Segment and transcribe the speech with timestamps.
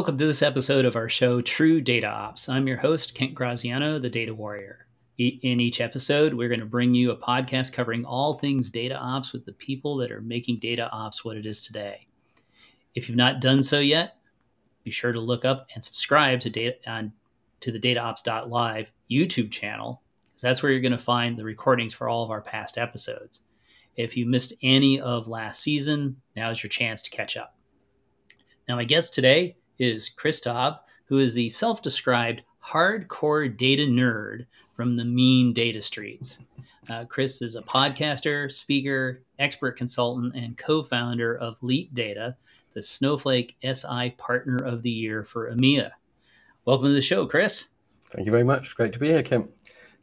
[0.00, 2.48] Welcome to this episode of our show, True Data Ops.
[2.48, 4.86] I'm your host, Kent Graziano, the Data Warrior.
[5.18, 9.34] In each episode, we're going to bring you a podcast covering all things data ops
[9.34, 12.06] with the people that are making data ops what it is today.
[12.94, 14.16] If you've not done so yet,
[14.84, 17.12] be sure to look up and subscribe to data on
[17.60, 22.08] to the dataops.live YouTube channel, because that's where you're going to find the recordings for
[22.08, 23.42] all of our past episodes.
[23.96, 27.54] If you missed any of last season, now's your chance to catch up.
[28.66, 30.74] Now, my guest today is Chris Tabb,
[31.06, 36.38] who is the self described hardcore data nerd from the mean data streets.
[36.88, 42.36] Uh, Chris is a podcaster, speaker, expert consultant, and co founder of Leit Data,
[42.74, 45.90] the Snowflake SI Partner of the Year for EMEA.
[46.66, 47.70] Welcome to the show, Chris.
[48.10, 48.76] Thank you very much.
[48.76, 49.50] Great to be here, Kent.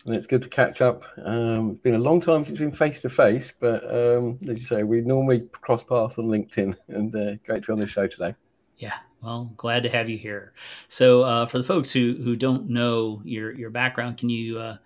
[0.05, 1.03] And it's good to catch up.
[1.23, 4.59] Um, it's been a long time since we've been face to face, but um, as
[4.59, 7.87] you say, we normally cross paths on LinkedIn, and uh, great to be on the
[7.87, 8.33] show today.
[8.77, 10.53] Yeah, well, glad to have you here.
[10.87, 14.77] So, uh, for the folks who who don't know your your background, can you uh,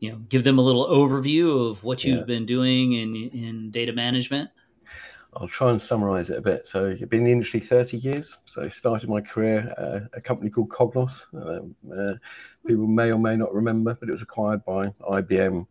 [0.00, 2.24] you know give them a little overview of what you've yeah.
[2.24, 4.50] been doing in in data management?
[5.36, 6.64] I'll try and summarize it a bit.
[6.64, 8.38] So, I've been in the industry 30 years.
[8.44, 11.26] So, I started my career at a company called Cognos.
[11.34, 12.14] Um, uh,
[12.64, 15.66] people may or may not remember, but it was acquired by IBM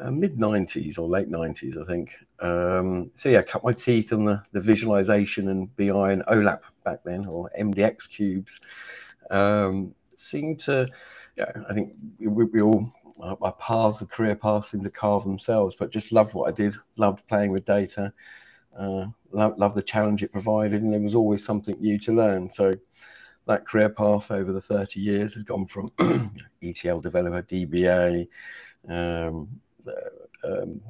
[0.00, 2.12] uh, mid 90s or late 90s, I think.
[2.40, 7.00] Um, so yeah, cut my teeth on the, the visualization and BI and OLAP back
[7.04, 8.60] then, or MDX cubes.
[9.30, 10.88] Um, seemed to,
[11.36, 15.24] yeah, I think we, we all, our, our paths, the career paths seemed to carve
[15.24, 18.12] themselves, but just loved what I did, loved playing with data,
[18.78, 22.48] uh, loved, loved the challenge it provided, and there was always something new to learn.
[22.48, 22.72] So
[23.46, 25.92] that career path over the 30 years has gone from
[26.62, 28.26] ETL developer, DBA,
[28.88, 29.48] um,
[30.44, 30.80] um,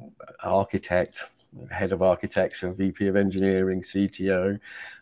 [0.43, 1.25] architect,
[1.71, 4.59] head of architecture, VP of engineering, CTO.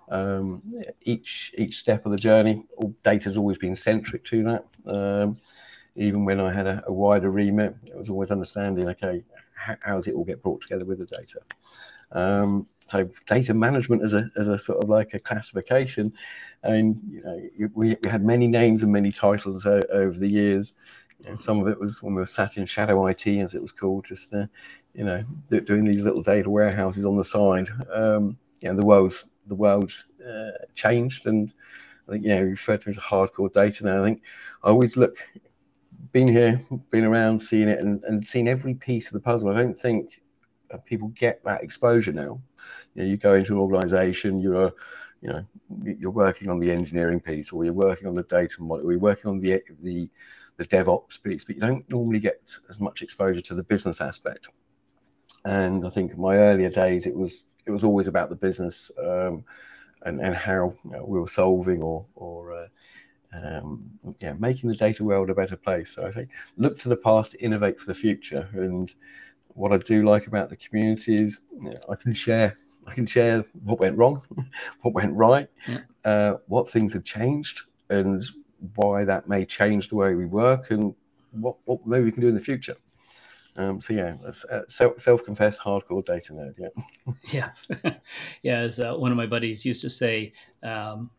[0.09, 0.61] Um,
[1.01, 4.65] each each step of the journey, all has always been centric to that.
[4.85, 5.37] Um,
[5.95, 9.23] even when I had a, a, wider remit, it was always understanding, okay,
[9.55, 11.39] how, how, does it all get brought together with the data?
[12.11, 16.13] Um, so data management as a, as a sort of like a classification.
[16.63, 20.73] I mean, you know, we, we had many names and many titles over the years.
[21.39, 24.05] Some of it was when we were sat in shadow IT, as it was called,
[24.05, 24.45] just uh,
[24.93, 27.69] you know doing these little data warehouses on the side.
[27.93, 31.53] Um, you know, the world's the world's uh, changed, and
[32.07, 34.01] I think you know referred to as hardcore data now.
[34.01, 34.21] I think
[34.63, 35.17] I always look,
[36.11, 39.49] been here, been around, seeing it, and, and seen every piece of the puzzle.
[39.49, 40.21] I don't think
[40.71, 42.41] uh, people get that exposure now.
[42.95, 44.73] You know, you go into an organization, you're
[45.21, 45.45] you know
[45.83, 48.99] you're working on the engineering piece, or you're working on the data model, or you're
[48.99, 50.09] working on the the
[50.57, 54.49] the DevOps piece, but you don't normally get as much exposure to the business aspect.
[55.45, 58.91] And I think in my earlier days, it was it was always about the business
[58.99, 59.43] um,
[60.03, 62.67] and and how you know, we were solving or or uh,
[63.33, 63.83] um,
[64.19, 65.91] yeah making the data world a better place.
[65.91, 68.47] So I think look to the past, innovate for the future.
[68.53, 68.93] And
[69.49, 73.05] what I do like about the community is you know, I can share I can
[73.05, 74.21] share what went wrong,
[74.81, 75.79] what went right, yeah.
[76.05, 78.23] uh, what things have changed, and
[78.75, 80.93] why that may change the way we work and
[81.31, 82.75] what, what maybe we can do in the future.
[83.55, 84.15] Um, so yeah,
[84.49, 86.55] uh, self self confessed hardcore data nerd.
[86.57, 87.11] Yeah,
[87.83, 87.93] yeah,
[88.41, 88.57] yeah.
[88.57, 91.11] As uh, one of my buddies used to say, um,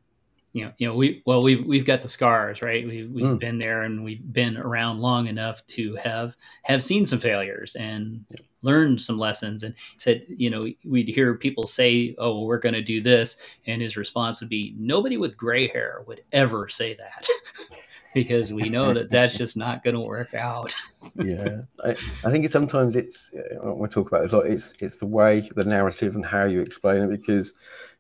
[0.55, 2.87] you know, you know, we well, we've we've got the scars, right?
[2.87, 3.39] We, we've mm.
[3.41, 8.25] been there and we've been around long enough to have have seen some failures and
[8.31, 8.39] yeah.
[8.63, 9.65] learned some lessons.
[9.65, 13.37] And said, you know, we'd hear people say, "Oh, well, we're going to do this,"
[13.67, 17.27] and his response would be, "Nobody with gray hair would ever say that."
[18.15, 20.73] because we know that that's just not going to work out.
[21.17, 24.47] yeah, I, I, think sometimes it's uh, we talk about it a lot.
[24.47, 27.53] It's it's the way, the narrative, and how you explain it because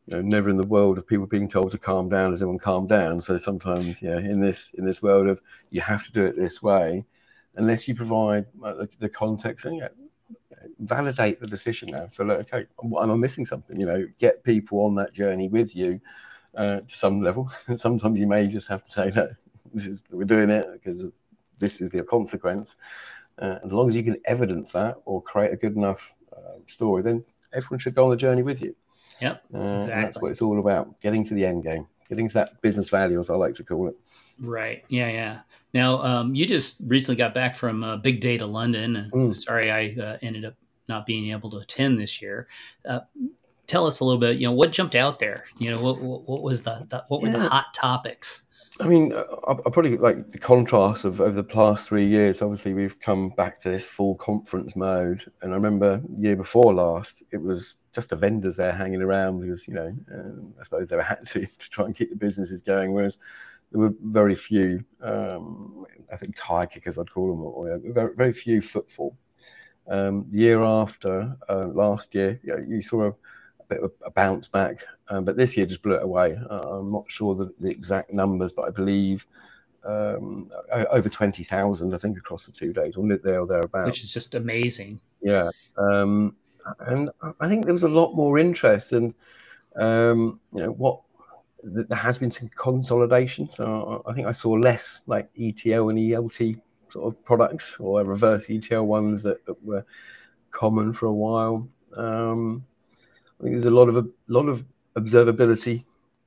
[0.06, 2.58] you know, never in the world of people being told to calm down has anyone
[2.58, 3.22] calmed down.
[3.22, 6.62] So sometimes, yeah, in this in this world of you have to do it this
[6.62, 7.04] way,
[7.56, 9.88] unless you provide the, the, context and yeah,
[10.80, 12.06] validate the decision now.
[12.08, 13.80] So look, okay, am I missing something?
[13.80, 16.00] You know, get people on that journey with you
[16.54, 17.50] uh, to some level.
[17.76, 19.30] sometimes you may just have to say no,
[19.72, 21.06] this is we're doing it because
[21.58, 22.76] this is the consequence.
[23.38, 27.02] Uh, as long as you can evidence that or create a good enough uh, story,
[27.02, 28.74] then everyone should go on the journey with you.
[29.20, 29.44] Yep.
[29.54, 30.02] Uh, exactly.
[30.02, 33.18] that's what it's all about getting to the end game, getting to that business value,
[33.20, 33.96] as I like to call it.
[34.40, 34.84] Right.
[34.88, 35.08] Yeah.
[35.08, 35.40] Yeah.
[35.72, 39.10] Now, um, you just recently got back from uh, Big Data London.
[39.12, 39.34] Mm.
[39.34, 40.54] Sorry, I uh, ended up
[40.88, 42.46] not being able to attend this year.
[42.84, 43.00] Uh,
[43.66, 44.36] tell us a little bit.
[44.36, 45.44] You know, what jumped out there?
[45.58, 48.42] You know, what, what, what was the, the what were the hot topics?
[48.80, 52.42] I mean, I, I probably like the contrast of over the past three years.
[52.42, 57.22] Obviously, we've come back to this full conference mode, and I remember year before last,
[57.32, 60.96] it was just the vendors there hanging around because you know um, I suppose they
[60.96, 62.92] were had to to try and keep the businesses going.
[62.92, 63.18] Whereas
[63.74, 68.32] there were very few, um, I think tire kickers I'd call them, or, very, very
[68.32, 69.16] few footfall.
[69.88, 73.92] Um, the year after, uh, last year, you, know, you saw a, a, bit of
[74.04, 76.38] a bounce back, um, but this year just blew it away.
[76.48, 79.26] Uh, I'm not sure the, the, exact numbers, but I believe
[79.84, 83.86] um, over 20,000, I think, across the two days, or there or thereabouts.
[83.86, 85.00] Which is just amazing.
[85.20, 85.50] Yeah.
[85.76, 86.36] Um,
[86.80, 89.14] and I think there was a lot more interest, and
[89.76, 91.00] um, you know what
[91.64, 93.48] there has been some consolidation.
[93.48, 98.50] So I think I saw less like ETL and ELT sort of products or reverse
[98.50, 99.84] ETL ones that, that were
[100.50, 101.68] common for a while.
[101.96, 102.64] Um,
[103.40, 104.64] I think there's a lot of a lot of
[104.96, 105.84] observability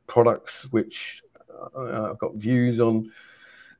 [0.07, 1.23] products which
[1.75, 3.11] uh, I've got views on.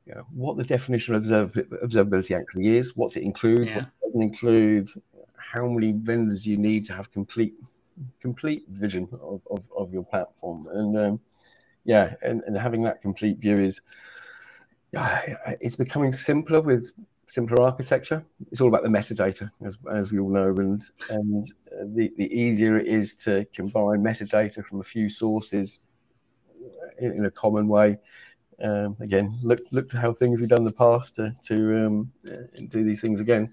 [0.06, 3.84] You know, what the definition of observability actually is, what's it include, yeah.
[4.00, 4.88] what doesn't include,
[5.50, 7.54] how many vendors you need to have complete
[8.20, 10.66] complete vision of, of, of your platform.
[10.72, 11.20] And um,
[11.84, 13.80] yeah, and, and having that complete view is
[14.92, 16.92] yeah, it's becoming simpler with
[17.26, 18.22] simpler architecture.
[18.50, 21.44] It's all about the metadata, as, as we all know, and and
[21.94, 25.80] the, the easier it is to combine metadata from a few sources
[26.98, 27.98] in, in a common way.
[28.62, 32.12] Um, again, look look to how things we've done in the past to to um,
[32.68, 33.52] do these things again.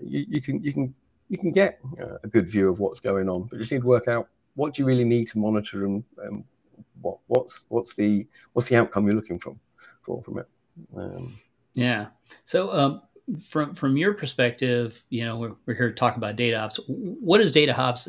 [0.00, 0.94] You, you can you can
[1.28, 1.80] you can get
[2.22, 4.74] a good view of what's going on, but you just need to work out what
[4.74, 6.44] do you really need to monitor and, and
[7.00, 9.60] what what's what's the what's the outcome you're looking from
[10.02, 10.48] for from it.
[10.96, 11.38] Um,
[11.74, 12.06] yeah.
[12.44, 13.02] So um,
[13.40, 16.80] from from your perspective, you know, we're, we're here to talk about data ops.
[16.88, 18.08] What is data ops?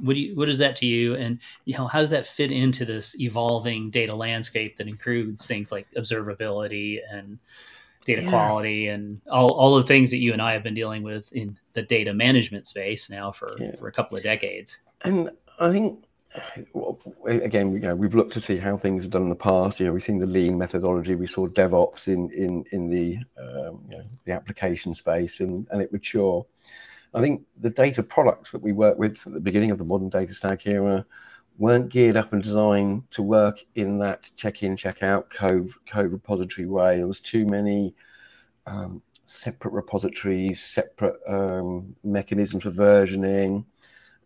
[0.00, 1.14] What do you, what is that to you?
[1.14, 5.72] And you know, how does that fit into this evolving data landscape that includes things
[5.72, 7.38] like observability and
[8.04, 8.28] data yeah.
[8.28, 11.58] quality and all, all the things that you and I have been dealing with in
[11.74, 13.76] the data management space now for, yeah.
[13.76, 14.78] for a couple of decades.
[15.04, 16.04] And I think
[17.26, 19.80] again, you know, we've looked to see how things are done in the past.
[19.80, 21.14] You know, we've seen the lean methodology.
[21.14, 25.82] We saw DevOps in in in the um, you know, the application space, and and
[25.82, 26.46] it mature.
[27.12, 30.08] I think the data products that we work with at the beginning of the modern
[30.08, 31.04] data stack era
[31.60, 36.96] weren't geared up and designed to work in that check-in, check-out code code repository way.
[36.96, 37.94] There was too many
[38.66, 43.66] um, separate repositories, separate um, mechanisms for versioning.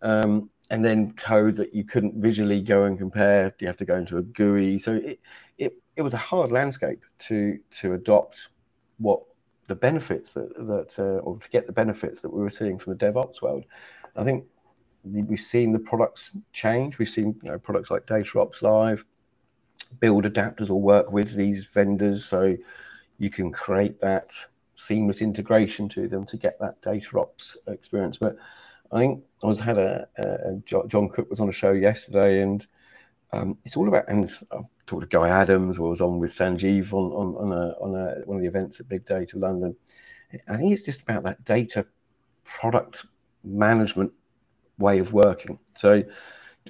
[0.01, 3.53] Um, and then code that you couldn't visually go and compare.
[3.59, 4.79] You have to go into a GUI.
[4.79, 5.21] So it,
[5.59, 8.49] it, it was a hard landscape to to adopt
[8.99, 9.23] what
[9.67, 12.97] the benefits that that uh, or to get the benefits that we were seeing from
[12.97, 13.65] the DevOps world.
[14.17, 14.45] I think
[15.05, 16.99] we've seen the products change.
[16.99, 19.05] We've seen you know, products like DataOps Live,
[20.01, 22.56] build adapters or work with these vendors, so
[23.19, 24.33] you can create that
[24.77, 28.17] seamless integration to them to get that DataOps experience.
[28.17, 28.37] But
[28.93, 32.67] I think I was had a, a, John Cook was on a show yesterday, and
[33.33, 34.09] um, it's all about.
[34.09, 37.95] And I've talked to Guy Adams, was on with Sanjeev on on, on, a, on
[37.95, 39.77] a, one of the events at Big Data London.
[40.49, 41.87] I think it's just about that data
[42.45, 43.07] product
[43.45, 44.12] management
[44.79, 45.59] way of working.
[45.75, 46.05] So, you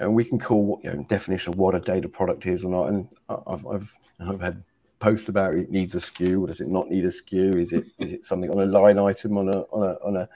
[0.01, 2.89] know, we can call you know definition of what a data product is or not.
[2.89, 4.63] And I've I've, I've had
[4.99, 7.57] posts about it needs a SKU or does it not need a SKU?
[7.57, 10.29] Is it is it something on a line item on a on a on a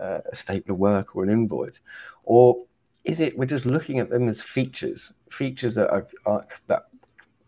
[0.00, 1.80] uh, a statement of work or an invoice,
[2.24, 2.64] or
[3.04, 6.86] is it we're just looking at them as features, features that are, are that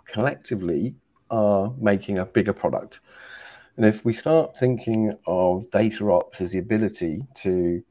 [0.07, 0.95] collectively
[1.31, 3.01] are making a bigger product.
[3.77, 7.83] And if we start thinking of data ops as the ability to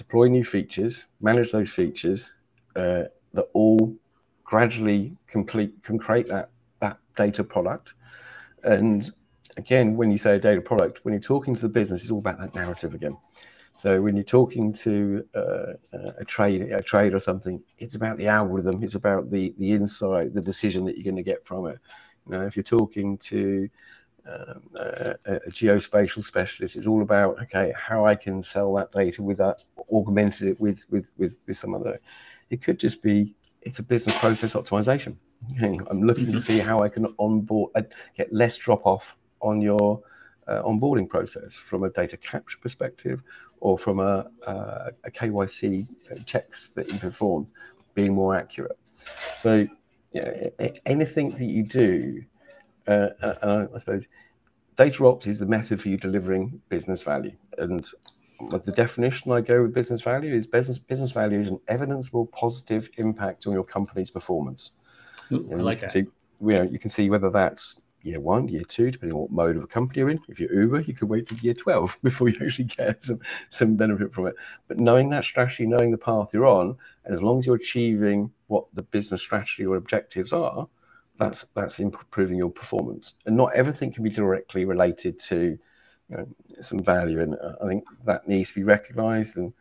[0.00, 2.32] deploy new features, manage those features,
[2.74, 3.04] uh,
[3.34, 3.94] that all
[4.44, 6.48] gradually complete can create that
[6.80, 7.92] that data product.
[8.64, 9.10] And
[9.58, 12.24] again, when you say a data product, when you're talking to the business, it's all
[12.26, 13.14] about that narrative again.
[13.76, 15.72] So when you're talking to uh,
[16.18, 18.82] a trade, a trade or something, it's about the algorithm.
[18.82, 21.78] It's about the the insight, the decision that you're going to get from it.
[22.24, 23.68] You know, if you're talking to
[24.26, 29.22] um, a, a, geospatial specialist, it's all about okay, how I can sell that data
[29.22, 29.62] with that,
[29.92, 32.00] augmented it with with with, with some other.
[32.50, 35.16] It could just be it's a business process optimization.
[35.60, 36.32] I'm looking mm-hmm.
[36.32, 37.82] to see how I can onboard, uh,
[38.16, 40.02] get less drop off on your
[40.46, 43.22] uh, onboarding process from a data capture perspective
[43.60, 45.86] or from a, a, a KYC
[46.26, 47.46] checks that you perform
[47.94, 48.78] being more accurate.
[49.36, 49.66] So,
[50.12, 50.48] yeah,
[50.86, 52.24] anything that you do,
[52.86, 54.06] uh, uh, I suppose,
[54.76, 57.36] data ops is the method for you delivering business value.
[57.58, 57.84] And
[58.48, 62.88] the definition I go with business value is business business value is an evidenceable positive
[62.96, 64.70] impact on your company's performance.
[65.32, 65.90] Ooh, I like that.
[65.90, 66.06] See,
[66.40, 69.56] you, know, you can see whether that's year one, year two, depending on what mode
[69.56, 70.20] of a company you're in.
[70.28, 73.76] If you're Uber, you could wait till year 12 before you actually get some, some
[73.76, 74.34] benefit from it.
[74.68, 78.30] But knowing that strategy, knowing the path you're on, and as long as you're achieving
[78.46, 80.68] what the business strategy or objectives are,
[81.20, 83.14] that's that's improving your performance.
[83.26, 85.58] And not everything can be directly related to
[86.08, 86.26] you know,
[86.60, 87.20] some value.
[87.20, 89.36] And uh, I think that needs to be recognized.
[89.36, 89.52] And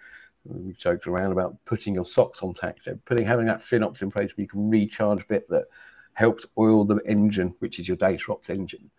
[0.46, 4.36] we joked around about putting your socks on tax, putting having that FinOps in place
[4.36, 5.66] where you can recharge a bit that
[6.14, 8.90] helps oil the engine, which is your data ops engine.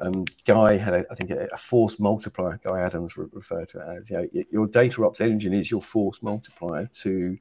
[0.00, 2.58] Um, Guy had, a, I think, a, a, force multiplier.
[2.64, 5.82] Guy Adams re- referred to it as, you know, your data ops engine is your
[5.82, 7.38] force multiplier to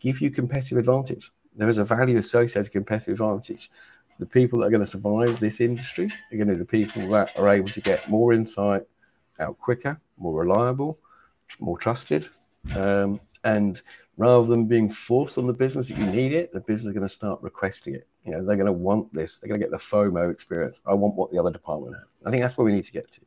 [0.00, 1.30] give you competitive advantage.
[1.56, 3.70] There is a value associated competitive advantage.
[4.18, 7.08] The people that are going to survive this industry are going to be the people
[7.10, 8.82] that are able to get more insight
[9.40, 10.98] out quicker, more reliable,
[11.60, 12.28] more trusted,
[12.74, 13.82] um, and
[14.16, 17.06] rather than being forced on the business that you need it, the business is going
[17.06, 18.06] to start requesting it.
[18.24, 19.38] You know, they're going to want this.
[19.38, 20.80] They're going to get the FOMO experience.
[20.86, 22.06] I want what the other department has.
[22.24, 23.20] I think that's where we need to get to.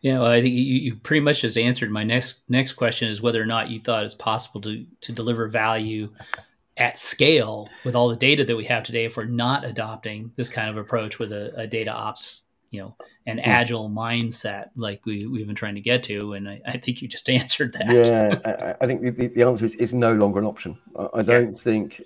[0.00, 3.20] Yeah, well, I think you, you pretty much just answered my next next question is
[3.20, 6.10] whether or not you thought it's possible to to deliver value
[6.76, 10.48] at scale with all the data that we have today if we're not adopting this
[10.48, 13.46] kind of approach with a, a data ops you know an mm.
[13.46, 17.08] agile mindset like we, we've been trying to get to and I, I think you
[17.08, 20.46] just answered that yeah I, I think the, the, answer is it's no longer an
[20.46, 21.58] option I, I don't yeah.
[21.58, 22.00] think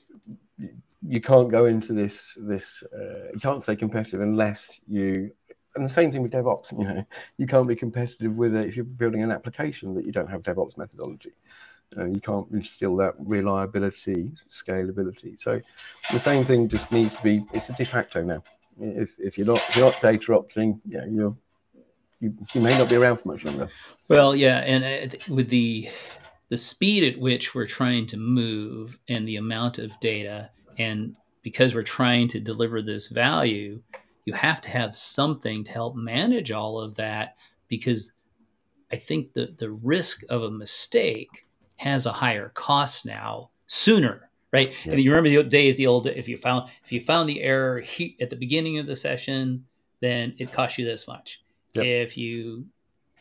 [1.07, 5.31] you can't go into this this uh, you can't stay competitive unless you
[5.77, 6.73] and the same thing with DevOps.
[6.79, 7.05] You know,
[7.37, 10.43] you can't be competitive with it if you're building an application that you don't have
[10.43, 11.33] DevOps methodology.
[11.97, 15.39] Uh, you can't instill that reliability, scalability.
[15.39, 15.61] So
[16.13, 17.45] the same thing just needs to be.
[17.53, 18.43] It's a de facto now.
[18.79, 21.35] If, if you're not if you're not data opting, yeah, you're
[22.21, 23.69] you, you may not be around for much longer.
[24.09, 25.89] Well, yeah, and uh, with the
[26.49, 31.75] the speed at which we're trying to move and the amount of data, and because
[31.75, 33.81] we're trying to deliver this value,
[34.25, 37.37] you have to have something to help manage all of that.
[37.69, 38.13] Because
[38.93, 41.46] I think the the risk of a mistake
[41.77, 44.73] has a higher cost now sooner right?
[44.85, 44.93] Yeah.
[44.93, 47.85] And you remember the days, the old if you found if you found the error
[48.21, 49.67] at the beginning of the session,
[50.01, 51.43] then it costs you this much.
[51.75, 51.85] Yep.
[51.85, 52.67] If you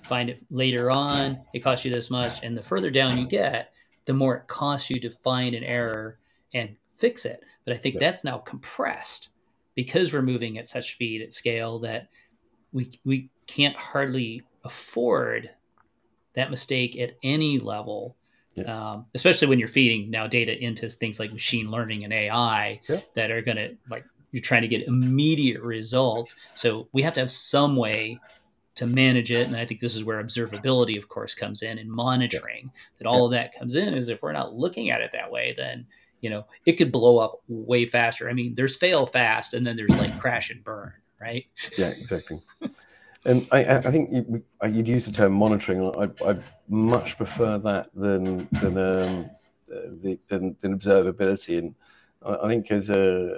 [0.04, 3.74] find it later on, it costs you this much, and the further down you get,
[4.06, 6.20] the more it costs you to find an error
[6.54, 7.44] and fix it.
[7.66, 8.02] But I think yep.
[8.02, 9.30] that's now compressed
[9.74, 12.08] because we're moving at such speed at scale that
[12.72, 15.50] we we can't hardly afford
[16.34, 18.16] that mistake at any level
[18.56, 18.92] yeah.
[18.92, 23.02] Um, especially when you're feeding now data into things like machine learning and AI yeah.
[23.14, 26.36] that are going to like you're trying to get immediate results.
[26.56, 28.20] So we have to have some way
[28.76, 31.90] to manage it, and I think this is where observability, of course, comes in and
[31.90, 32.66] monitoring.
[32.66, 32.82] Yeah.
[33.00, 35.54] That all of that comes in is if we're not looking at it that way,
[35.58, 35.86] then
[36.22, 38.30] you know it could blow up way faster.
[38.30, 41.46] I mean, there's fail fast, and then there's like crash and burn, right?
[41.78, 42.42] Yeah, exactly.
[43.25, 45.91] And I, I think you, would use the term monitoring.
[45.98, 46.38] I, I
[46.70, 49.29] much prefer that than than, um,
[49.67, 51.58] the, than, than observability.
[51.58, 51.75] And
[52.24, 53.36] I, I think as a,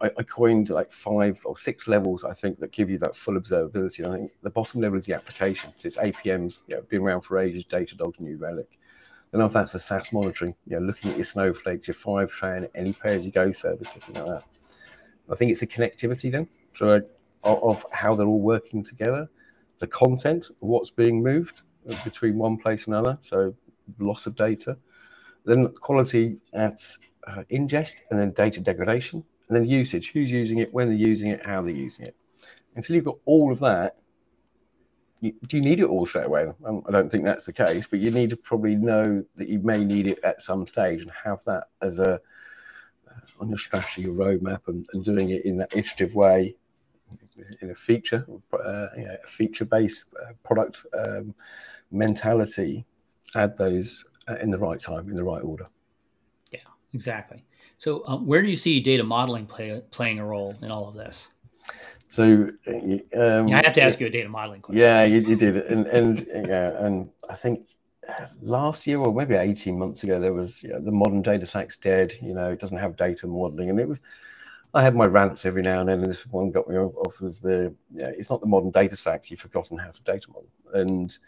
[0.00, 2.24] I, I coined like five or six levels.
[2.24, 4.04] I think that give you that full observability.
[4.04, 5.70] And I think the bottom level is the application.
[5.76, 6.62] So it's APMs.
[6.66, 7.66] You know, been around for ages.
[7.66, 8.78] Datadog, New Relic.
[9.32, 10.54] Then after that's the SaaS monitoring.
[10.66, 14.16] You know, looking at your snowflakes, your Fivetran, any pay as you go service, looking
[14.16, 14.44] at that.
[15.30, 16.48] I think it's the connectivity then.
[16.72, 17.02] So
[17.46, 19.28] of, how they're all working together,
[19.78, 21.62] the content, what's being moved
[22.04, 23.54] between one place and another, so
[23.98, 24.76] loss of data,
[25.44, 26.80] then quality at
[27.26, 31.30] uh, ingest, and then data degradation, and then usage, who's using it, when they're using
[31.30, 32.16] it, how they're using it.
[32.74, 33.96] Until you've got all of that,
[35.20, 36.46] you, do you need it all straight away?
[36.64, 39.60] Um, I don't think that's the case, but you need to probably know that you
[39.60, 44.02] may need it at some stage and have that as a uh, on your strategy,
[44.02, 46.56] your roadmap, and, and doing it in that iterative way
[47.60, 51.34] in a feature, uh, you know, a feature-based uh, product um,
[51.90, 52.84] mentality,
[53.34, 55.66] add those uh, in the right time, in the right order.
[56.50, 56.60] Yeah,
[56.92, 57.44] exactly.
[57.78, 60.94] So, um, where do you see data modeling play, playing a role in all of
[60.94, 61.28] this?
[62.08, 64.80] So, um, yeah, I have to ask you a data modeling question.
[64.80, 67.76] Yeah, you, you did, and and yeah, and I think
[68.40, 71.76] last year or maybe 18 months ago there was you know, the modern data stack's
[71.76, 73.98] dead you know it doesn't have data modeling and it was
[74.76, 77.40] I had my rants every now and then, and this one got me off was
[77.40, 79.30] the yeah, it's not the modern data stacks.
[79.30, 81.18] You've forgotten how to data model, and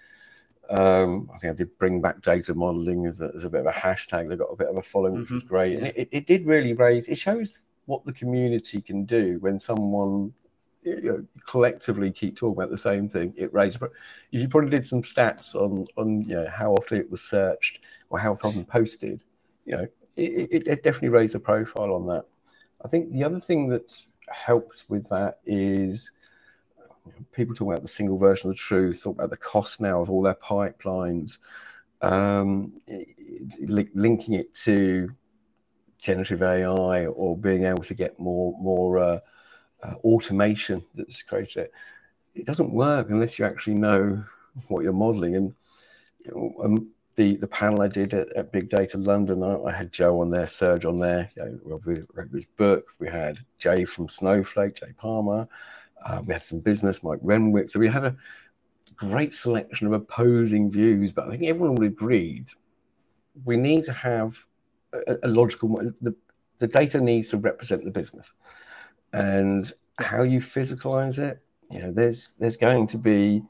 [0.68, 3.66] um, I think I did bring back data modeling as a, as a bit of
[3.66, 4.28] a hashtag.
[4.28, 5.22] They got a bit of a following, mm-hmm.
[5.22, 5.54] which was mm-hmm.
[5.54, 7.08] great, and it, it did really raise.
[7.08, 10.34] It shows what the community can do when someone
[10.82, 13.32] you know, collectively keep talking about the same thing.
[13.34, 13.78] It raises.
[13.78, 13.92] But
[14.30, 17.80] if you probably did some stats on on you know how often it was searched
[18.10, 19.24] or how often posted,
[19.64, 22.26] you know, it, it, it definitely raised a profile on that.
[22.84, 26.10] I think the other thing that helped with that is
[27.32, 30.10] people talk about the single version of the truth, talk about the cost now of
[30.10, 31.38] all their pipelines,
[32.02, 32.72] um,
[33.60, 35.10] li- linking it to
[35.98, 39.20] generative AI or being able to get more more uh,
[39.82, 41.64] uh, automation that's created.
[41.64, 41.72] It.
[42.34, 44.22] it doesn't work unless you actually know
[44.68, 45.36] what you're modeling.
[45.36, 45.54] And
[46.20, 49.72] you know, um, the the panel I did at, at Big Data London, I, I,
[49.72, 51.28] had Joe on there, Serge on there.
[51.36, 52.86] You know, we read his book.
[52.98, 55.48] We had Jay from Snowflake, Jay Palmer.
[56.06, 57.70] Uh, we had some business, Mike Renwick.
[57.70, 58.16] So we had a
[58.96, 62.50] great selection of opposing views, but I think everyone would agreed
[63.44, 64.44] we need to have
[64.92, 65.76] a, a logical.
[66.00, 66.14] The,
[66.58, 68.32] the data needs to represent the business,
[69.12, 71.40] and how you physicalize it.
[71.70, 73.42] You know, there's there's going to be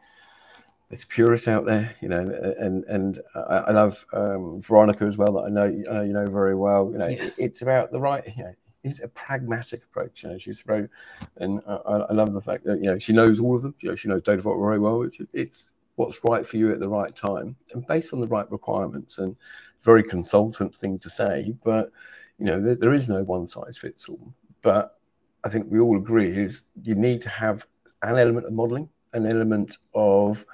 [0.89, 2.21] there's purists out there, you know,
[2.59, 6.13] and and I, I love um, Veronica as well that I know, I know you
[6.13, 6.91] know very well.
[6.91, 7.31] You know, yeah.
[7.37, 8.25] it's about the right.
[8.37, 8.55] You know,
[8.85, 10.23] it's a pragmatic approach.
[10.23, 10.89] You know, she's very,
[11.37, 13.75] and I, I, love the fact that you know she knows all of them.
[13.81, 15.03] You know, she knows data very well.
[15.03, 18.51] It's, it's what's right for you at the right time and based on the right
[18.51, 19.19] requirements.
[19.19, 19.37] And
[19.83, 21.93] very consultant thing to say, but
[22.39, 24.33] you know, there, there is no one size fits all.
[24.63, 24.99] But
[25.45, 27.67] I think we all agree is you need to have
[28.03, 30.45] an element of modeling, an element of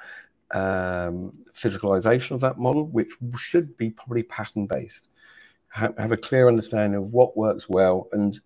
[0.54, 5.10] um, physicalization of that model, which should be probably pattern based.
[5.68, 8.08] Have, have, a clear understanding of what works well.
[8.12, 8.38] And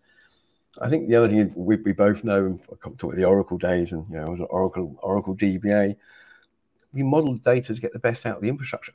[0.80, 3.58] I think the other thing we, we both know, I come talk with the Oracle
[3.58, 5.96] days, and you know, I was an Oracle Oracle DBA.
[6.94, 8.94] We modeled data to get the best out of the infrastructure,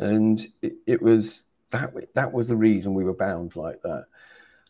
[0.00, 4.06] and it, it was that that was the reason we were bound like that.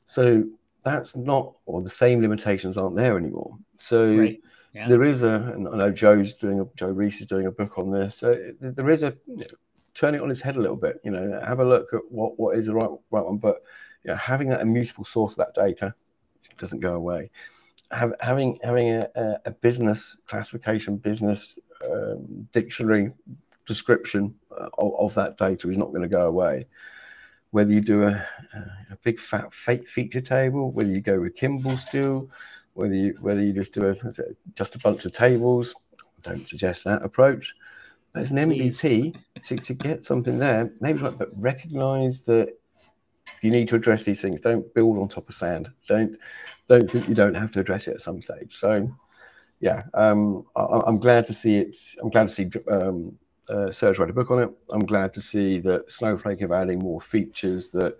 [0.06, 0.44] So
[0.82, 3.56] that's not, or the same limitations aren't there anymore.
[3.76, 4.16] So.
[4.16, 4.40] Right
[4.72, 4.88] yeah.
[4.88, 7.78] There is a, and I know Joe's doing a, Joe Reis is doing a book
[7.78, 8.16] on this.
[8.16, 9.46] So there is a, you know,
[9.94, 10.98] turn it on its head a little bit.
[11.04, 13.36] You know, have a look at what what is the right right one.
[13.36, 13.62] But
[14.04, 15.94] you know, having that immutable source of that data
[16.56, 17.30] doesn't go away.
[17.90, 23.12] Have, having having a, a, business classification, business um, dictionary
[23.66, 26.64] description uh, of, of, that data is not going to go away.
[27.50, 28.26] Whether you do a,
[28.90, 32.30] a big fat fake feature table, whether you go with Kimball still,
[32.74, 33.94] whether you whether you just do a,
[34.54, 35.74] just a bunch of tables.
[36.22, 37.54] Don't suggest that approach.
[38.12, 42.56] But as an MDT, to, to get something there, maybe right, but recognize that
[43.40, 44.40] you need to address these things.
[44.40, 45.70] Don't build on top of sand.
[45.88, 46.16] Don't
[46.68, 48.56] don't think you don't have to address it at some stage.
[48.56, 48.88] So,
[49.60, 51.76] yeah, um, I, am glad to see it.
[52.00, 53.18] I'm glad to see um,
[53.48, 54.50] uh, Serge write a book on it.
[54.70, 57.96] I'm glad to see that Snowflake are adding more features that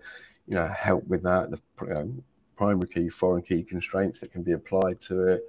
[0.47, 1.51] you know help with that.
[1.51, 2.23] The you know,
[2.55, 5.43] primary key, foreign key constraints that can be applied to it,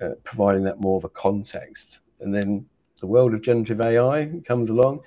[0.00, 2.00] uh, providing that more of a context.
[2.20, 2.66] And then
[3.00, 5.00] the world of generative AI comes along,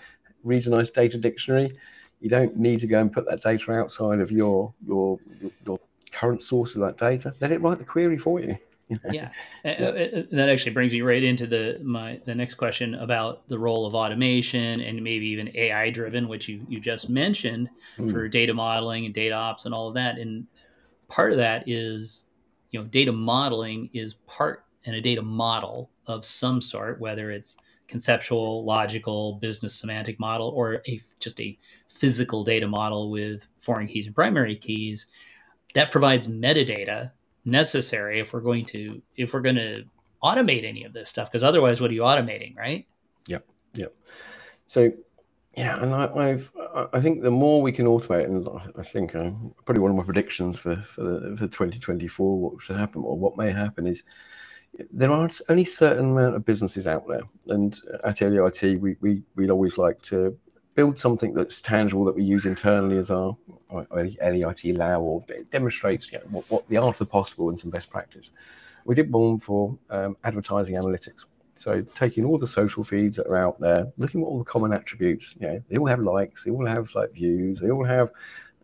[0.43, 1.75] reads a nice data dictionary.
[2.19, 5.19] You don't need to go and put that data outside of your your
[5.65, 5.79] your
[6.11, 7.33] current source of that data.
[7.41, 8.57] Let it write the query for you.
[9.11, 9.31] yeah.
[9.63, 9.71] yeah.
[9.81, 9.85] Uh,
[10.19, 13.85] uh, that actually brings me right into the my the next question about the role
[13.85, 18.11] of automation and maybe even AI driven, which you you just mentioned mm.
[18.11, 20.17] for data modeling and data ops and all of that.
[20.17, 20.47] And
[21.07, 22.27] part of that is
[22.71, 27.57] you know data modeling is part and a data model of some sort whether it's
[27.87, 34.05] conceptual logical business semantic model or a just a physical data model with foreign keys
[34.05, 35.07] and primary keys
[35.73, 37.11] that provides metadata
[37.45, 39.83] necessary if we're going to if we're going to
[40.23, 42.85] automate any of this stuff because otherwise what are you automating right?
[43.27, 43.95] Yep yep.
[44.67, 44.91] So
[45.57, 46.51] yeah, and I, have
[46.93, 50.59] I think the more we can automate, and I think probably one of my predictions
[50.59, 54.03] for for, the, for 2024, what should happen or what may happen is
[54.91, 59.49] there are only certain amount of businesses out there, and at LEIT we we we'd
[59.49, 60.37] always like to
[60.75, 63.35] build something that's tangible that we use internally as our,
[63.71, 67.59] our LEIT lab or demonstrates you know, what, what, the art of the possible and
[67.59, 68.29] some best practice.
[68.85, 71.25] We did one for um, advertising analytics.
[71.57, 74.73] So taking all the social feeds that are out there, looking at all the common
[74.73, 75.39] attributes.
[75.39, 78.11] Know, they all have likes, they all have like views, they all have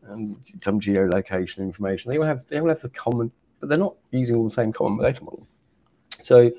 [0.10, 2.12] um, some geolocation information.
[2.12, 4.72] They all have they all have the common, but they're not using all the same
[4.72, 5.48] common data model.
[6.22, 6.52] So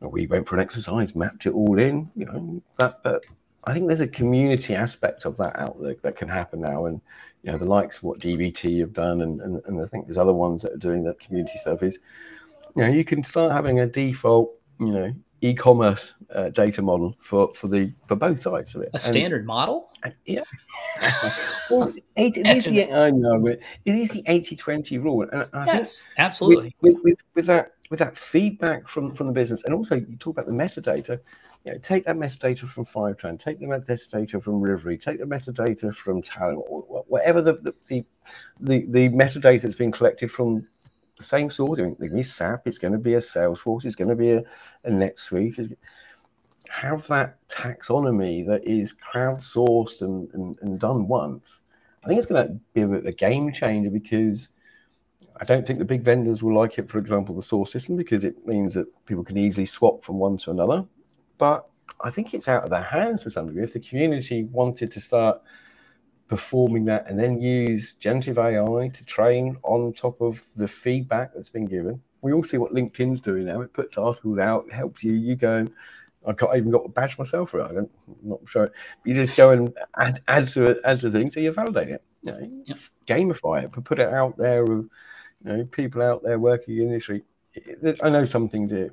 [0.00, 2.10] we went for an exercise, mapped it all in.
[2.14, 3.24] You know that, but
[3.64, 7.00] I think there's a community aspect of that out there that can happen now, and
[7.42, 10.18] you know the likes of what DBT have done, and, and, and I think there's
[10.18, 11.82] other ones that are doing that community stuff.
[11.82, 11.98] Is
[12.76, 17.52] you know you can start having a default you know e-commerce uh, data model for
[17.54, 18.90] for the for both sides of it.
[18.92, 19.90] A standard model?
[20.02, 20.42] And, yeah.
[21.70, 25.22] well, it, it is the I know, it is the 80-20 rule.
[25.32, 26.76] And I yes, absolutely.
[26.80, 30.16] With, with, with, with, that with that feedback from from the business, and also you
[30.18, 31.18] talk about the metadata.
[31.64, 35.94] You know, take that metadata from Fivetran, take the metadata from Rivery, take the metadata
[35.94, 36.62] from Talend,
[37.08, 38.04] whatever the the, the
[38.60, 40.66] the, the metadata that's been collected from
[41.18, 41.76] the same sort.
[41.76, 42.66] They're going to be SAP.
[42.66, 43.84] It's going to be a Salesforce.
[43.84, 44.38] It's going to be a,
[44.84, 45.76] a NetSuite.
[46.70, 51.60] have that taxonomy that is crowdsourced and, and, and done once.
[52.02, 54.48] I think it's going to be a, a game changer because
[55.40, 56.88] I don't think the big vendors will like it.
[56.88, 60.36] For example, the source system because it means that people can easily swap from one
[60.38, 60.84] to another.
[61.36, 61.68] But
[62.00, 63.64] I think it's out of their hands to some degree.
[63.64, 65.42] If the community wanted to start
[66.28, 71.48] performing that and then use generative AI to train on top of the feedback that's
[71.48, 72.00] been given.
[72.20, 73.62] We all see what LinkedIn's doing now.
[73.62, 75.14] It puts articles out, helps you.
[75.14, 75.70] You go and
[76.26, 77.66] I got even got a badge myself for it.
[77.70, 77.88] I'm
[78.22, 78.70] not sure.
[79.04, 82.02] You just go and add add to it, add to things, so you validate it.
[82.22, 82.78] You know, yep.
[83.06, 84.88] gamify it, but put it out there of you
[85.44, 87.22] know people out there working in the industry.
[88.02, 88.90] I know some things here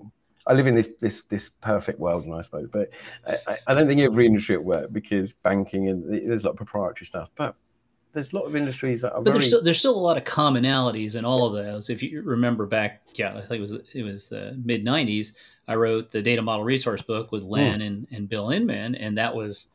[0.48, 2.92] I live in this this this perfect world, and I suppose, but
[3.28, 6.58] I, I don't think every industry at work because banking and there's a lot of
[6.58, 7.56] proprietary stuff, but
[8.14, 9.22] there's a lot of industries that are.
[9.22, 9.40] But very...
[9.40, 11.90] there's still there's still a lot of commonalities in all of those.
[11.90, 15.34] If you remember back, yeah, I think it was it was the mid '90s.
[15.68, 17.88] I wrote the data model resource book with Len mm.
[17.88, 19.70] and, and Bill Inmon, and that was,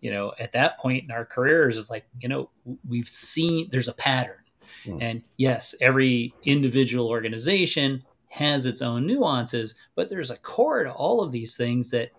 [0.00, 2.50] you know, at that point in our careers, it's like you know
[2.88, 4.44] we've seen there's a pattern,
[4.84, 4.98] mm.
[5.02, 11.20] and yes, every individual organization has its own nuances, but there's a core to all
[11.20, 12.10] of these things that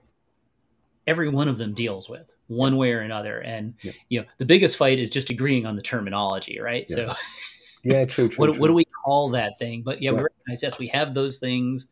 [1.07, 3.39] every one of them deals with one way or another.
[3.39, 3.93] And yeah.
[4.09, 6.85] you know, the biggest fight is just agreeing on the terminology, right?
[6.89, 6.95] Yeah.
[6.95, 7.15] So
[7.83, 8.61] yeah, true, true, what, true.
[8.61, 9.83] what do we call that thing?
[9.83, 11.87] But yeah, we recognize yes, we have those things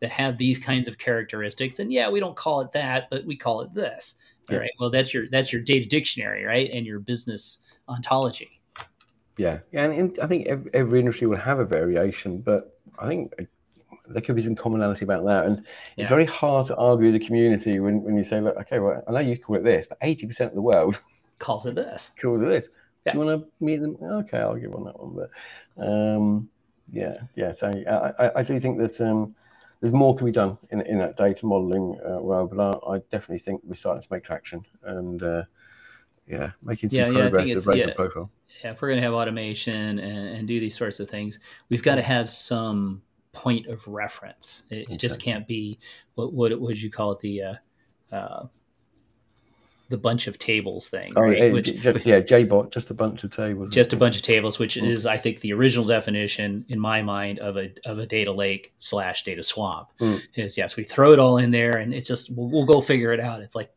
[0.00, 1.78] that have these kinds of characteristics.
[1.78, 4.16] And yeah, we don't call it that, but we call it this.
[4.50, 4.70] All right.
[4.78, 6.68] Well, that's your that's your data dictionary, right?
[6.70, 8.60] And your business ontology.
[9.38, 13.08] Yeah, yeah, and in, I think every, every, industry will have a variation, but I
[13.08, 13.32] think
[14.06, 15.46] there could be some commonality about that.
[15.46, 16.02] And yeah.
[16.02, 19.12] it's very hard to argue the community when, when you say, look, okay, well, I
[19.12, 21.00] know you call it this, but 80% of the world
[21.38, 22.12] calls it this.
[22.20, 22.68] Calls it this.
[23.06, 23.12] Yeah.
[23.12, 23.96] Do you want to meet them?
[24.02, 25.28] Okay, I'll give on that one.
[25.76, 26.48] But um,
[26.90, 27.52] yeah, yeah.
[27.52, 29.34] So I, I, I do think that um,
[29.80, 32.98] there's more can be done in, in that data modeling uh, world, but I, I,
[33.10, 35.42] definitely think we're starting to make traction and uh,
[36.26, 38.30] yeah, making some yeah, progress yeah, of raising yeah, profile.
[38.62, 41.82] Yeah, if we're going to have automation and, and do these sorts of things, we've
[41.82, 44.62] got to have some point of reference.
[44.70, 45.78] It, it just can't be
[46.14, 47.54] what what would you call it the uh,
[48.12, 48.46] uh,
[49.90, 51.12] the bunch of tables thing.
[51.14, 51.52] Oh, right?
[51.52, 53.68] which, yeah, JBot, just a bunch of tables.
[53.68, 54.86] Just a bunch of tables, which mm.
[54.86, 58.72] is, I think, the original definition in my mind of a of a data lake
[58.78, 59.88] slash data swamp.
[60.00, 60.22] Mm.
[60.36, 63.12] Is yes, we throw it all in there, and it's just we'll, we'll go figure
[63.12, 63.40] it out.
[63.40, 63.70] It's like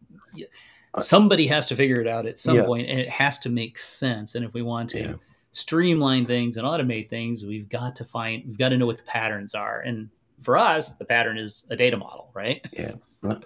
[0.99, 2.65] somebody has to figure it out at some yeah.
[2.65, 4.36] point, and it has to make sense.
[4.36, 5.01] And if we want to.
[5.01, 5.13] Yeah
[5.57, 9.03] streamline things and automate things, we've got to find, we've got to know what the
[9.03, 9.81] patterns are.
[9.81, 10.07] And
[10.39, 12.63] for us, the pattern is a data model, right?
[12.71, 12.93] Yeah.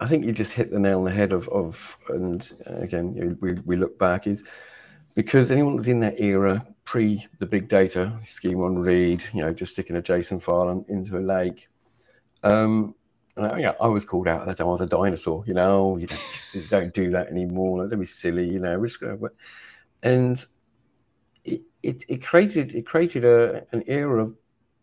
[0.02, 3.54] I think you just hit the nail on the head of, of and again, we,
[3.66, 4.44] we look back is
[5.16, 9.54] because anyone that's in that era, pre the big data, schema on read, you know,
[9.54, 11.70] just sticking a JSON file into a lake.
[12.44, 12.94] Um,
[13.38, 14.68] yeah, I was called out at that time.
[14.68, 15.98] I was a dinosaur, you know.
[15.98, 17.88] You don't, you don't do that anymore.
[17.88, 18.78] Don't be silly, you know.
[18.80, 19.32] We're just going to,
[20.04, 20.46] and
[21.84, 24.36] it, it created it created a, an era of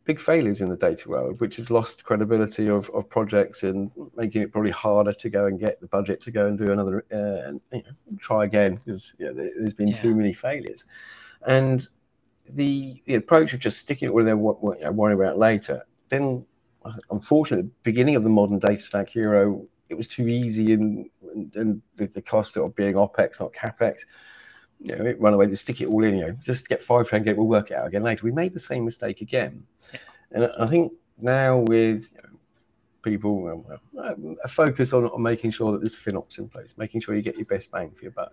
[0.05, 4.41] big failures in the data world, which has lost credibility of, of projects and making
[4.41, 7.49] it probably harder to go and get the budget to go and do another uh,
[7.49, 9.95] and you know, try again because yeah, there's been yeah.
[9.95, 10.85] too many failures.
[11.47, 11.87] And
[12.49, 16.47] the the approach of just sticking it where they're worrying about later, then
[17.11, 21.09] unfortunately, the beginning of the modern data stack hero, it was too easy and
[21.55, 24.05] and the, the cost of being opex, not capex
[24.81, 27.37] you know, run away, just stick it all in, you know, just get Fivetran, get
[27.37, 28.25] we'll work it out again later.
[28.25, 29.65] We made the same mistake again.
[29.93, 30.01] Yeah.
[30.33, 32.39] And I think now with you know,
[33.03, 33.81] people,
[34.45, 37.37] a focus on, on making sure that there's FinOps in place, making sure you get
[37.37, 38.33] your best bang for your buck.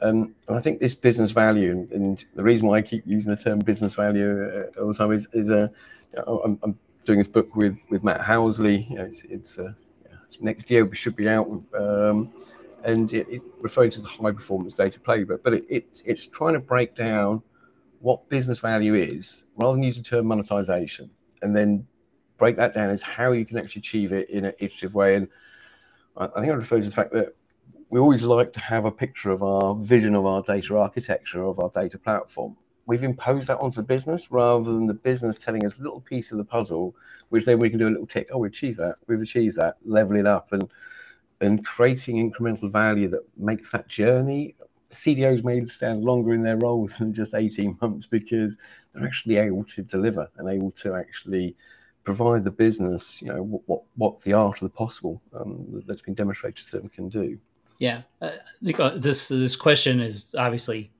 [0.00, 3.30] Um, and I think this business value, and, and, the reason why I keep using
[3.30, 5.68] the term business value uh, all the time is, is uh,
[6.26, 8.88] I'm, I'm, doing this book with, with Matt Housley.
[8.90, 9.72] You know, it's, it's uh,
[10.40, 11.46] next year we should be out.
[11.74, 12.32] Um,
[12.84, 16.54] and it, it referring to the high performance data playbook, but it, it, it's trying
[16.54, 17.42] to break down
[18.00, 21.08] what business value is rather than use the term monetization
[21.42, 21.86] and then
[22.36, 25.14] break that down as how you can actually achieve it in an iterative way.
[25.14, 25.28] And
[26.16, 27.36] I, I think I refer to the fact that
[27.90, 31.60] we always like to have a picture of our vision of our data architecture, of
[31.60, 32.56] our data platform.
[32.86, 36.32] We've imposed that onto the business rather than the business telling us a little piece
[36.32, 36.94] of the puzzle,
[37.28, 38.28] which then we can do a little tick.
[38.32, 38.96] Oh, we achieved that.
[39.06, 39.76] We've achieved that.
[39.84, 40.68] Level it up and
[41.40, 44.54] and creating incremental value that makes that journey.
[44.92, 48.58] CDOs may stand longer in their roles than just 18 months because
[48.92, 51.56] they're actually able to deliver and able to actually
[52.04, 56.02] provide the business, you know, what what, what the art of the possible um, that's
[56.02, 57.38] been demonstrated to them can do.
[57.78, 60.92] Yeah, uh, this this question is obviously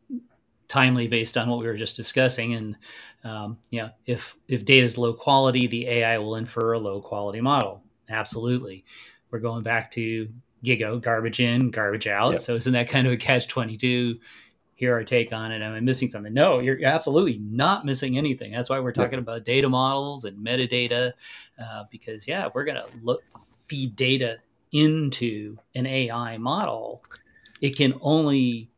[0.73, 2.55] timely based on what we were just discussing.
[2.55, 2.77] And
[3.25, 7.41] um, yeah, if if data is low quality, the AI will infer a low quality
[7.41, 7.83] model.
[8.09, 8.85] Absolutely,
[9.31, 10.29] we're going back to
[10.65, 12.33] Gigo, garbage in, garbage out.
[12.33, 12.41] Yep.
[12.41, 14.19] So isn't that kind of a catch twenty two?
[14.75, 15.63] Here our take on it.
[15.63, 16.35] Am I missing something?
[16.35, 18.51] No, you're absolutely not missing anything.
[18.51, 19.23] That's why we're talking yep.
[19.23, 21.13] about data models and metadata,
[21.63, 23.23] uh, because yeah, we're gonna look
[23.67, 24.39] feed data
[24.73, 27.05] into an AI model,
[27.61, 28.72] it can only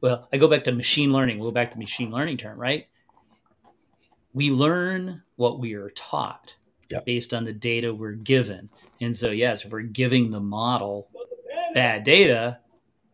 [0.00, 1.38] well, I go back to machine learning.
[1.38, 2.86] We'll go back to machine learning term, right?
[4.34, 6.56] We learn what we are taught
[6.90, 7.04] yep.
[7.04, 8.68] based on the data we're given.
[9.00, 11.08] And so, yes, if we're giving the model
[11.74, 12.58] bad data,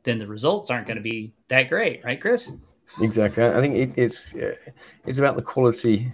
[0.04, 2.52] then the results aren't going to be that great, right, Chris?
[3.00, 3.44] Exactly.
[3.44, 4.34] I think it, it's
[5.06, 6.12] it's about the quality.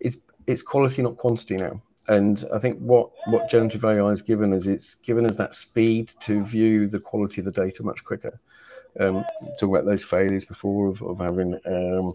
[0.00, 1.80] It's it's quality, not quantity now.
[2.10, 6.12] And I think what what generative AI has given us, it's given us that speed
[6.20, 8.40] to view the quality of the data much quicker
[8.98, 9.24] um,
[9.58, 12.14] talk about those failures before of, of having um,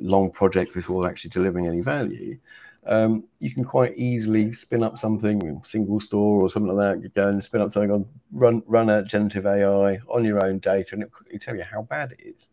[0.00, 2.38] long projects before actually delivering any value.
[2.84, 7.02] Um, you can quite easily spin up something, SingleStore or something like that.
[7.02, 10.58] You go and spin up something on run run a generative AI on your own
[10.58, 12.48] data, and it quickly tell you how bad it is.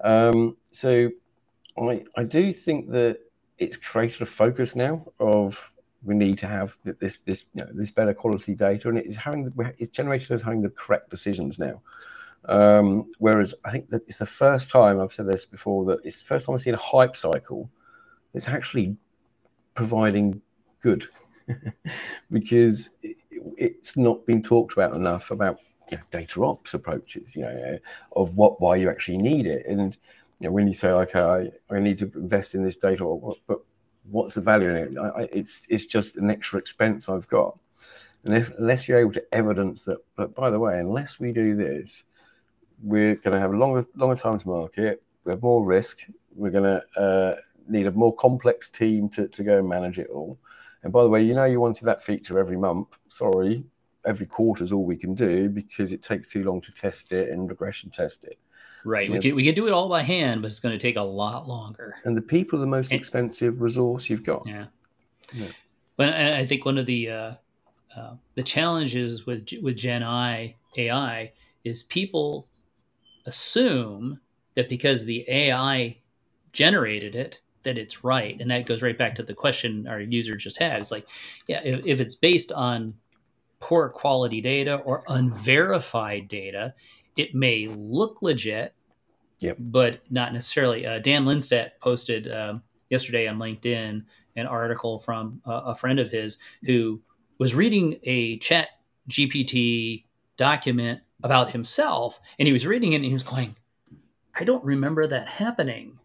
[0.00, 1.10] Um, so,
[1.76, 3.18] I I do think that
[3.58, 5.72] it's created a focus now of
[6.04, 9.52] we need to have this this you know, this better quality data, and it's having
[9.78, 11.80] it's generated as having the correct decisions now.
[12.46, 16.20] Um, whereas I think that it's the first time I've said this before that it's
[16.20, 17.70] the first time I've seen a hype cycle
[18.32, 18.96] that's actually
[19.74, 20.42] providing
[20.82, 21.06] good
[22.30, 22.90] because
[23.56, 25.58] it's not been talked about enough about
[25.90, 27.78] you know, data ops approaches, you know,
[28.16, 29.64] of what why you actually need it.
[29.66, 29.96] And
[30.40, 31.20] you know, when you say, okay,
[31.70, 33.04] I, I need to invest in this data,
[33.46, 33.60] but
[34.10, 34.98] what's the value in it?
[34.98, 37.58] I, it's it's just an extra expense I've got.
[38.24, 41.54] And if, unless you're able to evidence that, but by the way, unless we do
[41.54, 42.04] this,
[42.82, 45.02] we're going to have a longer longer time to market.
[45.24, 46.06] We have more risk.
[46.34, 47.36] We're going to uh,
[47.68, 50.38] need a more complex team to, to go and manage it all.
[50.82, 52.98] And by the way, you know you wanted that feature every month.
[53.08, 53.64] Sorry,
[54.04, 57.30] every quarter is all we can do because it takes too long to test it
[57.30, 58.38] and regression test it.
[58.84, 59.10] Right.
[59.10, 61.02] we can we can do it all by hand, but it's going to take a
[61.02, 61.96] lot longer.
[62.04, 64.46] And the people are the most and, expensive resource you've got.
[64.46, 64.66] Yeah.
[65.32, 65.48] yeah.
[65.96, 67.32] But I think one of the uh,
[67.96, 71.32] uh, the challenges with with Gen I AI
[71.64, 72.46] is people
[73.26, 74.20] assume
[74.54, 75.98] that because the AI
[76.52, 78.40] generated it, that it's right.
[78.40, 80.80] And that goes right back to the question our user just had.
[80.80, 81.06] It's like,
[81.48, 82.94] yeah, if, if it's based on
[83.60, 86.74] poor quality data or unverified data,
[87.16, 88.74] it may look legit,
[89.38, 89.56] yep.
[89.58, 90.86] but not necessarily.
[90.86, 94.04] Uh, Dan Linstedt posted um, yesterday on LinkedIn
[94.36, 97.00] an article from a, a friend of his who
[97.38, 98.68] was reading a chat
[99.08, 100.04] GPT
[100.36, 103.54] document about himself and he was reading it and he was going
[104.34, 105.98] i don't remember that happening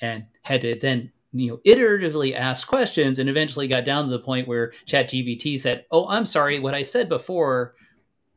[0.00, 4.18] and had to then you know iteratively ask questions and eventually got down to the
[4.18, 7.74] point where ChatGPT said oh i'm sorry what i said before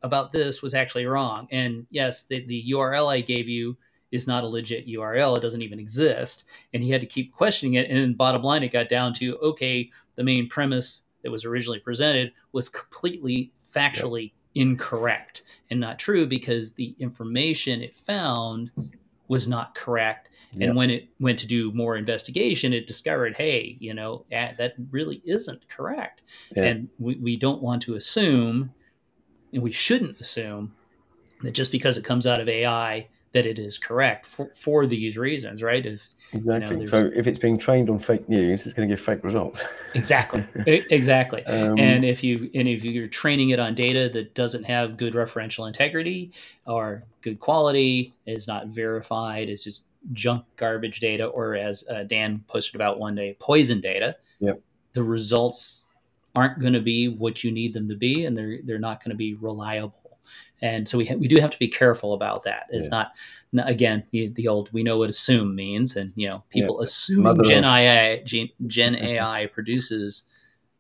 [0.03, 3.75] about this was actually wrong and yes the, the url i gave you
[4.11, 7.73] is not a legit url it doesn't even exist and he had to keep questioning
[7.73, 11.79] it and bottom line it got down to okay the main premise that was originally
[11.79, 14.67] presented was completely factually yep.
[14.67, 18.71] incorrect and not true because the information it found
[19.27, 20.29] was not correct.
[20.59, 25.21] And when it went to do more investigation, it discovered, hey, you know, that really
[25.23, 26.23] isn't correct.
[26.55, 26.63] Yeah.
[26.63, 28.73] And we, we don't want to assume,
[29.53, 30.73] and we shouldn't assume,
[31.41, 35.17] that just because it comes out of AI that it is correct for, for these
[35.17, 35.85] reasons, right?
[35.85, 36.75] If exactly.
[36.75, 39.23] You know, so if it's being trained on fake news, it's going to give fake
[39.23, 39.65] results.
[39.93, 40.45] exactly.
[40.65, 41.45] exactly.
[41.45, 45.13] Um, and if you and if you're training it on data that doesn't have good
[45.13, 46.31] referential integrity
[46.65, 52.43] or good quality, is not verified, is just junk garbage data, or as uh, Dan
[52.47, 54.15] posted about one day, poison data.
[54.39, 54.61] Yep.
[54.93, 55.83] The results
[56.37, 59.11] aren't going to be what you need them to be, and they're they're not going
[59.11, 60.07] to be reliable
[60.61, 62.67] and so we ha- we do have to be careful about that.
[62.69, 62.91] It's yeah.
[62.91, 63.11] not,
[63.51, 66.85] not, again the, the, old we know what assume means, and you know people yeah.
[66.85, 70.25] assume Gen AI Gen, Gen AI produces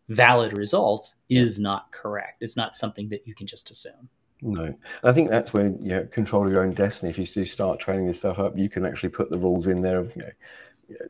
[0.09, 2.41] valid results is not correct.
[2.41, 4.09] It's not something that you can just assume.
[4.41, 7.09] No, I think that's when you know, control your own destiny.
[7.09, 9.81] If you do start training this stuff up, you can actually put the rules in
[9.81, 10.31] there of you know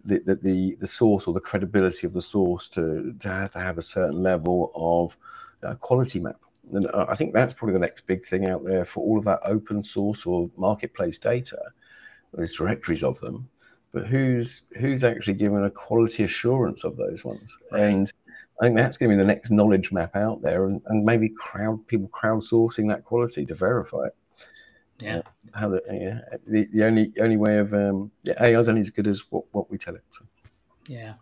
[0.03, 3.59] the, the, the, the source or the credibility of the source to, to have to
[3.59, 5.17] have a certain level of
[5.63, 6.39] uh, quality map
[6.73, 9.39] and I think that's probably the next big thing out there for all of that
[9.45, 11.59] open source or marketplace data.
[12.33, 13.49] There's directories of them,
[13.93, 17.57] but who's who's actually given a quality assurance of those ones?
[17.71, 18.11] And
[18.59, 21.29] I think that's going to be the next knowledge map out there, and, and maybe
[21.29, 24.15] crowd people crowdsourcing that quality to verify it.
[24.99, 25.17] Yeah.
[25.17, 25.21] Uh,
[25.53, 28.89] how the, yeah, the the only only way of um, yeah, AI is only as
[28.89, 30.03] good as what, what we tell it.
[30.11, 30.25] So.
[30.87, 31.13] Yeah.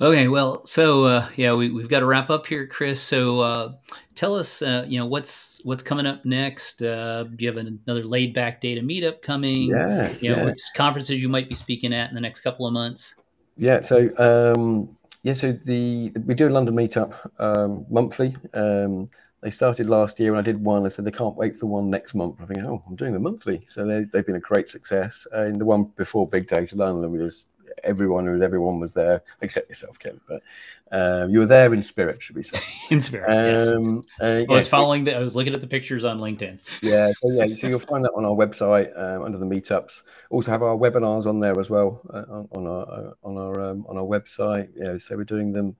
[0.00, 0.28] Okay.
[0.28, 3.00] Well, so uh, yeah, we, we've got to wrap up here, Chris.
[3.00, 3.72] So uh,
[4.14, 6.82] tell us, uh, you know, what's what's coming up next?
[6.82, 9.70] Uh, do you have another laid back data meetup coming?
[9.70, 10.12] Yeah.
[10.20, 10.54] You know, yeah.
[10.74, 13.14] conferences you might be speaking at in the next couple of months?
[13.56, 13.80] Yeah.
[13.80, 18.36] So um, yeah, so the we do a London meetup um, monthly.
[18.54, 19.08] Um,
[19.46, 20.84] they started last year, and I did one.
[20.84, 22.34] I said they can't wait for the one next month.
[22.42, 25.24] I think, oh, I'm doing the monthly, so they, they've been a great success.
[25.32, 27.46] Uh, in the one before Big Data London, we just
[27.84, 30.20] everyone who everyone was there except yourself, Kent.
[30.26, 30.42] But
[30.90, 32.58] um, you were there in spirit, should we say?
[32.90, 33.28] in spirit.
[33.72, 34.48] Um, yes.
[34.48, 35.14] Uh, I was following the.
[35.14, 36.58] I was looking at the pictures on LinkedIn.
[36.82, 37.54] Yeah, so yeah.
[37.54, 40.02] So you'll find that on our website um, under the meetups.
[40.30, 43.70] Also have our webinars on there as well uh, on, on, our uh, on our
[43.70, 44.70] um, on our website.
[44.74, 45.76] Yeah, so we're doing them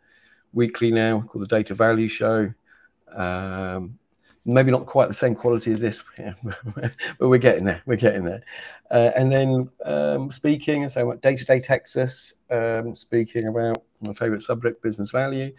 [0.52, 2.54] weekly now, called the Data Value Show.
[3.16, 3.98] Um,
[4.46, 6.04] maybe not quite the same quality as this,
[7.18, 7.82] but we're getting there.
[7.84, 8.42] We're getting there.
[8.90, 14.82] Uh, and then um, speaking, so Data Day Texas, um, speaking about my favorite subject,
[14.82, 15.52] business value.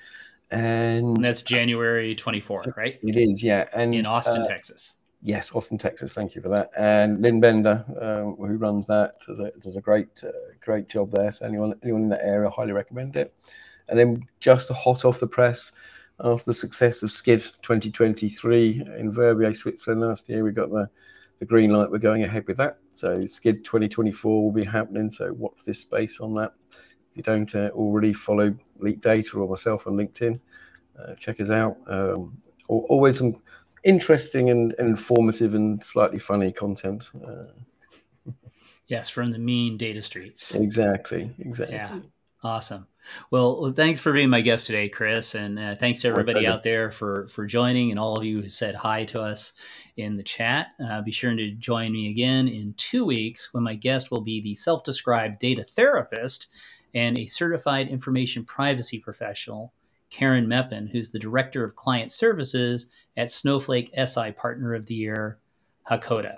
[0.49, 2.97] And, and that's January 24th, right?
[3.03, 3.65] It is, yeah.
[3.73, 4.95] And in Austin, uh, Texas.
[5.21, 6.13] Yes, Austin, Texas.
[6.13, 6.71] Thank you for that.
[6.77, 11.11] And Lynn Bender, um, who runs that, does a, does a great, uh, great job
[11.11, 11.31] there.
[11.33, 13.33] So anyone, anyone in that area, highly recommend it.
[13.89, 15.71] And then just hot off the press,
[16.23, 20.89] after the success of Skid 2023 in Verbier, Switzerland last year, we got the,
[21.39, 21.91] the green light.
[21.91, 22.79] We're going ahead with that.
[22.93, 25.11] So Skid 2024 will be happening.
[25.11, 26.53] So watch this space on that.
[26.69, 30.39] If you don't uh, already follow Leit Data or myself on LinkedIn,
[30.99, 31.77] uh, check us out.
[31.87, 33.41] Um, always some
[33.83, 37.11] interesting and, and, informative and slightly funny content.
[37.25, 38.31] Uh,
[38.87, 40.55] yes, from the mean data streets.
[40.55, 41.31] Exactly.
[41.39, 41.75] Exactly.
[41.75, 41.99] Yeah.
[42.43, 42.87] Awesome.
[43.31, 46.91] Well, thanks for being my guest today, Chris, and uh, thanks to everybody out there
[46.91, 49.53] for for joining, and all of you who said hi to us
[49.95, 50.67] in the chat.
[50.83, 54.41] Uh, be sure to join me again in two weeks when my guest will be
[54.41, 56.47] the self-described data therapist
[56.93, 59.73] and a certified information privacy professional,
[60.09, 65.39] Karen Meppen, who's the director of client services at Snowflake SI Partner of the Year,
[65.89, 66.37] Hakkoda.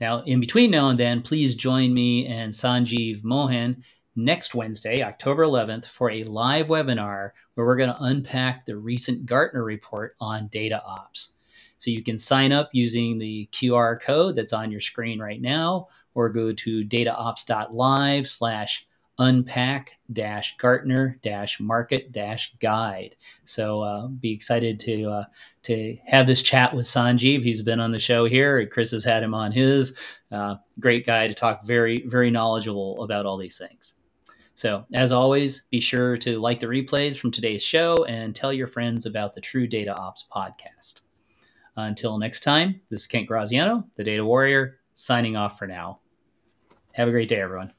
[0.00, 3.82] Now, in between now and then, please join me and Sanjeev Mohan
[4.18, 9.24] next Wednesday, October 11th, for a live webinar where we're going to unpack the recent
[9.24, 11.32] Gartner report on data ops.
[11.78, 15.88] So you can sign up using the QR code that's on your screen right now,
[16.14, 18.86] or go to dataops.live slash
[19.20, 23.16] unpack dash Gartner dash market dash guide.
[23.44, 25.24] So uh, be excited to uh,
[25.64, 27.42] to have this chat with Sanjeev.
[27.42, 28.66] He's been on the show here.
[28.66, 29.96] Chris has had him on his.
[30.30, 31.64] Uh, great guy to talk.
[31.64, 33.94] Very very knowledgeable about all these things.
[34.58, 38.66] So, as always, be sure to like the replays from today's show and tell your
[38.66, 41.02] friends about the True Data Ops podcast.
[41.76, 46.00] Until next time, this is Kent Graziano, the Data Warrior, signing off for now.
[46.90, 47.72] Have a great day, everyone.